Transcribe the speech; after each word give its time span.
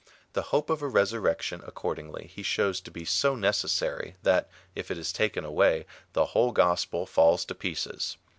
The 0.33 0.41
hope 0.49 0.71
of 0.71 0.81
a 0.81 0.87
resurrection, 0.87 1.61
accordingly, 1.63 2.25
he 2.33 2.41
shows 2.41 2.81
to 2.81 2.89
be 2.89 3.05
so 3.05 3.35
necessary, 3.35 4.15
that, 4.23 4.49
if 4.73 4.89
it 4.89 4.97
is 4.97 5.13
taken 5.13 5.45
away, 5.45 5.85
the 6.13 6.25
whole 6.33 6.51
gospel 6.53 7.05
falls 7.05 7.45
to 7.45 7.53
pieces. 7.53 8.17